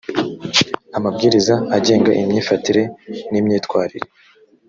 [0.97, 2.83] amabwiriza agenga imyifatire
[3.31, 4.07] n imyitwarire